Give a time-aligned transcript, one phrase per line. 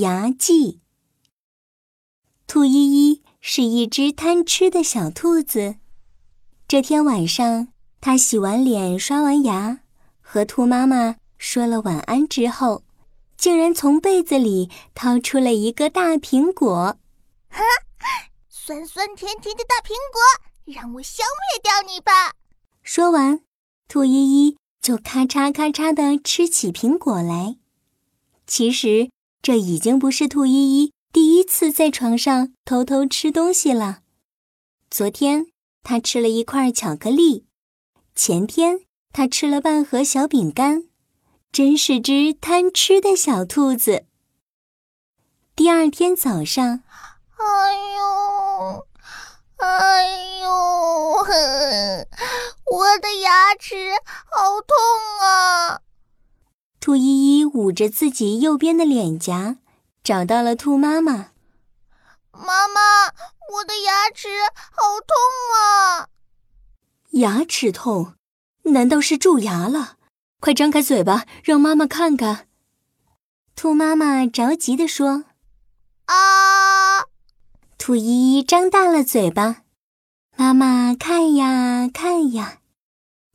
[0.00, 0.80] 牙记。
[2.46, 2.72] 兔依
[3.12, 5.76] 依是一只贪吃的小兔子。
[6.66, 7.68] 这天晚上，
[8.00, 9.80] 它洗完脸、刷完牙，
[10.20, 12.82] 和兔妈妈说了晚安之后，
[13.36, 16.98] 竟然从被子里掏出了一个大苹果。
[17.48, 17.62] 哈，
[18.48, 20.20] 酸酸甜甜的大苹果，
[20.64, 22.34] 让我消灭掉你吧！
[22.82, 23.40] 说完，
[23.88, 24.12] 兔依
[24.46, 27.56] 依就咔嚓咔嚓地吃起苹果来。
[28.46, 29.10] 其实，
[29.42, 34.00] 这已经不是兔依依第一次在床上偷偷吃东西了。
[34.90, 35.46] 昨天，
[35.82, 37.44] 她吃了一块巧克力；
[38.14, 38.80] 前天，
[39.12, 40.84] 她吃了半盒小饼干。
[41.52, 44.04] 真是只贪吃的小兔子。
[45.56, 46.84] 第二天早上，
[47.36, 48.86] 哎呦，
[49.56, 50.48] 哎呦，
[52.70, 53.74] 我的牙齿
[54.30, 54.76] 好痛
[55.26, 55.80] 啊！
[56.80, 59.58] 兔依依捂着自己右边的脸颊，
[60.02, 61.32] 找到了兔妈妈。
[62.32, 62.80] 妈妈，
[63.52, 65.14] 我的牙齿好痛
[65.54, 66.08] 啊！
[67.10, 68.14] 牙齿痛？
[68.62, 69.98] 难道是蛀牙了？
[70.40, 72.48] 快张开嘴巴，让妈妈看看。
[73.54, 75.24] 兔妈妈着急地说
[76.06, 77.04] ：“啊！”
[77.76, 79.64] 兔依依张大了嘴巴。
[80.34, 82.60] 妈妈看呀看呀，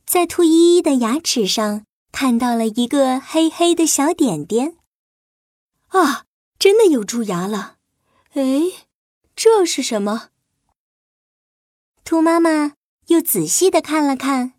[0.04, 1.85] 在兔依依的牙齿上。
[2.18, 4.78] 看到了一个黑黑的小点点，
[5.88, 6.24] 啊，
[6.58, 7.76] 真的有蛀牙了！
[8.32, 8.86] 哎，
[9.36, 10.30] 这是什么？
[12.04, 12.72] 兔妈妈
[13.08, 14.54] 又仔细的看了看，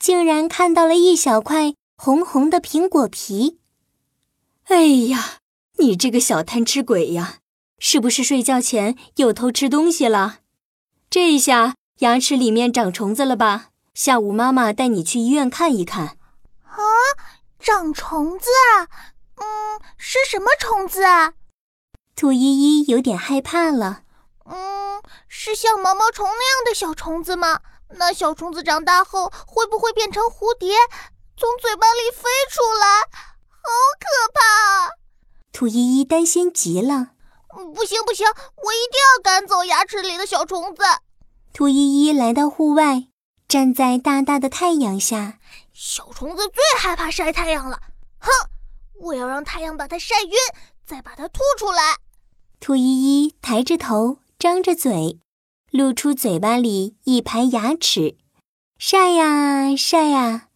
[0.00, 3.60] 竟然看到了一小块红红的苹果皮。
[4.64, 5.38] 哎呀，
[5.78, 7.38] 你这个小贪吃鬼呀，
[7.78, 10.40] 是不是睡觉前又偷吃东西了？
[11.08, 13.68] 这下牙齿里面长虫子了吧？
[13.94, 16.18] 下午妈妈带你去医院看一看。
[16.82, 16.92] 啊，
[17.58, 18.88] 长虫子啊！
[19.36, 21.34] 嗯，是什么虫子啊？
[22.14, 24.02] 兔依依有点害怕了。
[24.44, 27.60] 嗯，是像毛毛虫那样的小虫子吗？
[27.90, 30.76] 那小虫子长大后会不会变成蝴蝶，
[31.36, 33.02] 从嘴巴里飞出来？
[33.48, 33.70] 好
[34.00, 34.86] 可怕！
[34.86, 34.90] 啊
[35.52, 37.12] 兔依依担心极了。
[37.74, 40.82] 不行不行，我一定要赶走牙齿里的小虫子。
[41.52, 43.08] 兔依依来到户外，
[43.48, 45.38] 站在大大的太阳下。
[45.78, 47.78] 小虫子最害怕晒太阳了，
[48.18, 48.30] 哼！
[48.98, 50.32] 我要让太阳把它晒晕，
[50.86, 51.98] 再把它吐出来。
[52.58, 52.80] 兔依
[53.26, 55.20] 依抬着头，张着嘴，
[55.70, 58.16] 露出嘴巴里一排牙齿，
[58.78, 60.48] 晒呀晒呀。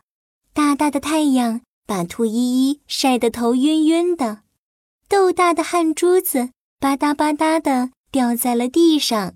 [0.54, 4.40] 大大的太阳把兔依依晒得头晕晕的，
[5.06, 6.48] 豆大的汗珠子
[6.78, 9.34] 吧嗒吧嗒的掉在了地上。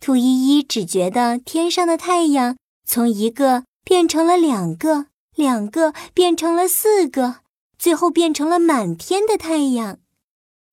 [0.00, 3.64] 兔依依只觉得天上的太阳从一个。
[3.84, 7.40] 变成了两个，两个变成了四个，
[7.78, 9.98] 最后变成了满天的太阳。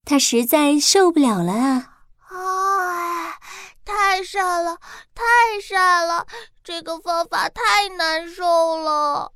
[0.06, 1.96] 他实在受不了了啊！
[2.30, 3.38] 啊，
[3.86, 4.78] 太晒了，
[5.14, 5.24] 太
[5.62, 6.26] 晒了，
[6.64, 9.34] 这个方法太难受了。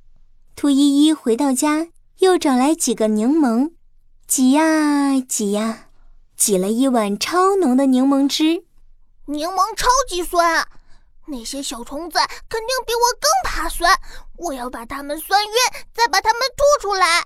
[0.56, 3.72] 兔依依回到家，又找来几个柠檬，
[4.26, 5.88] 挤呀挤呀，
[6.36, 8.64] 挤了一碗超浓的柠檬汁。
[9.26, 10.66] 柠檬超级酸。
[11.26, 12.18] 那些小虫子
[12.48, 13.98] 肯定比我更怕酸，
[14.36, 15.52] 我要把它们酸晕，
[15.92, 17.24] 再把它们吐出来。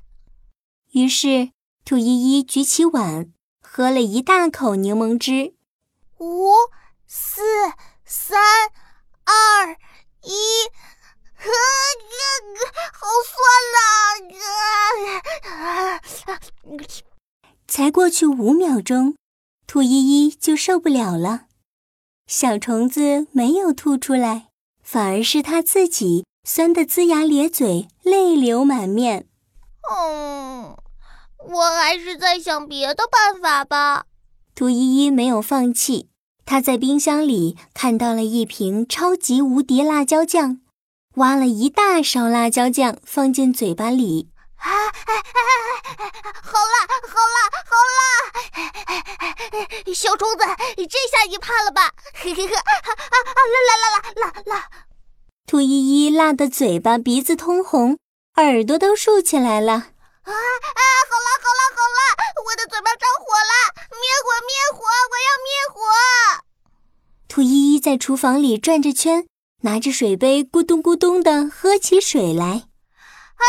[0.93, 1.51] 于是，
[1.85, 2.05] 兔依
[2.39, 5.55] 依举起碗，喝了一大口柠檬汁。
[6.19, 6.53] 五、
[7.07, 7.43] 四、
[8.05, 8.41] 三、
[9.25, 9.77] 二、
[10.23, 10.33] 一，
[11.35, 11.51] 呵，
[12.93, 13.37] 好酸
[16.69, 16.79] 呐！
[17.67, 19.17] 才过去五秒钟，
[19.67, 21.48] 兔依依就受不了了。
[22.31, 24.49] 小虫子没有吐出来，
[24.83, 29.27] 反而是它自己酸得龇牙咧嘴、泪流满面。
[29.91, 30.77] 嗯，
[31.49, 34.05] 我还是在想别的办法吧。
[34.55, 36.11] 兔依依没有放弃，
[36.45, 40.61] 她在冰箱里看到了一瓶超级无敌辣椒酱，
[41.15, 44.29] 挖了一大勺辣椒酱放进嘴巴里。
[44.57, 44.69] 啊！
[46.43, 47.48] 好辣，好辣，好辣！
[49.95, 50.45] 小虫子，
[50.77, 51.93] 这下你怕了吧？
[52.15, 52.55] 嘿嘿嘿！
[52.55, 53.19] 啊啊啊！
[53.67, 54.71] 辣辣辣辣辣辣！
[55.47, 57.99] 兔依依辣得嘴巴、鼻子通红，
[58.37, 59.73] 耳朵都竖起来了。
[59.73, 59.83] 啊
[60.31, 60.33] 啊！
[61.09, 62.01] 好辣，好辣，好辣！
[62.47, 63.75] 我的嘴巴着火了！
[63.91, 64.85] 灭火，灭火！
[65.11, 65.81] 我要灭火！
[67.29, 69.27] 兔依依在厨房里转着圈，
[69.63, 72.68] 拿着水杯咕咚咕咚地喝起水来。
[73.39, 73.45] 啊！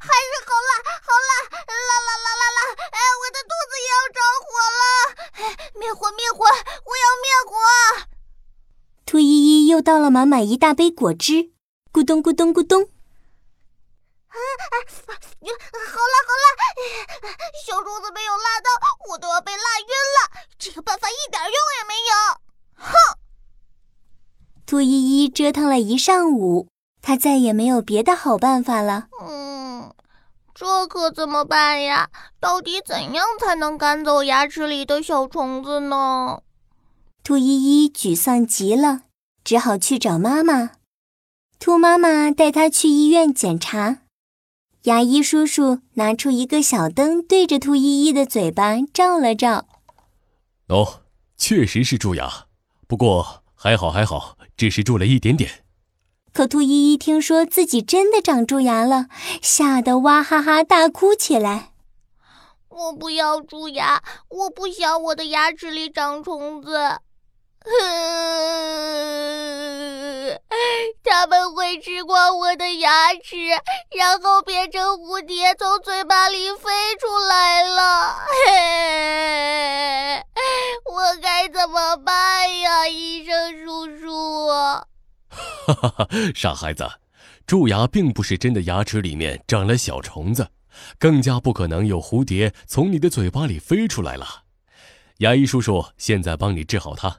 [0.00, 0.70] 还是好辣，
[1.04, 1.32] 好辣，
[1.66, 2.58] 辣辣辣辣辣！
[2.90, 4.46] 哎，我的肚子也要着火
[4.80, 4.82] 了！
[5.78, 6.38] 灭火，灭火！
[6.84, 7.52] 我要灭火！
[9.06, 11.52] 兔依依又倒了满满一大杯果汁，
[11.92, 12.82] 咕咚咕咚咕咚。
[12.82, 14.74] 啊啊！
[15.46, 16.46] 好了好了，
[17.64, 18.70] 小虫子没有辣到，
[19.10, 20.30] 我都要被辣晕了。
[20.58, 22.14] 这个办法一点用也没有。
[22.76, 22.92] 哼！
[24.66, 26.68] 兔依依折腾了一上午，
[27.06, 29.08] 她再也没有别的好办法了。
[29.20, 29.92] 嗯，
[30.54, 32.08] 这可怎么办呀？
[32.40, 36.40] 到底怎样才能赶走牙齿里的小虫子呢？
[37.22, 39.02] 兔依依沮丧极了，
[39.44, 40.70] 只好去找妈妈。
[41.58, 43.98] 兔妈妈带她去医院检查。
[44.84, 49.66] 牙医叔叔拿出一个小灯，对着兔依依的嘴巴照了照。
[50.68, 51.02] 哦，
[51.36, 52.46] 确实是蛀牙，
[52.88, 55.63] 不过还好还好，只是蛀了一点点。
[56.34, 59.06] 可兔依依听说自己真的长蛀牙了，
[59.40, 61.70] 吓得哇哈哈大哭起来。
[62.68, 66.98] 我不要蛀牙，我不想我的牙齿里长虫子。
[71.04, 73.36] 他们会吃光我的牙齿，
[73.96, 78.16] 然后变成蝴蝶从嘴巴里飞出来了。
[78.46, 80.24] 嘿，
[80.92, 83.33] 我该怎么办呀，医生？
[85.66, 86.88] 哈哈哈，傻孩子，
[87.46, 90.48] 蛀牙并不是真的牙齿里面长了小虫子，
[90.98, 94.44] 更加不可能有蝴蝶从你的嘴巴里飞出来了。
[95.18, 97.18] 牙医叔叔现在帮你治好它。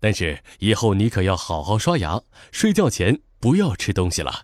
[0.00, 2.20] 但是以后你可要好好刷牙，
[2.52, 4.42] 睡觉前不要吃东西了。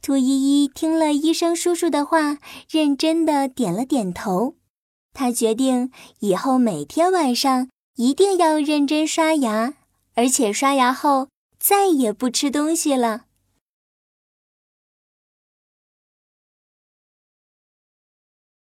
[0.00, 0.24] 兔依
[0.64, 2.38] 依听了医生叔叔的话，
[2.70, 4.56] 认真的点了点头。
[5.12, 5.90] 他决定
[6.20, 9.74] 以后每天晚上一定要认真刷牙，
[10.14, 11.28] 而且刷牙后
[11.62, 13.26] 再也不吃东西了。